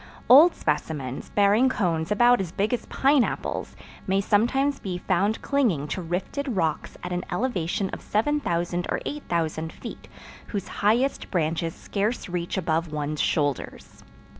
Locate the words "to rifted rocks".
5.89-6.97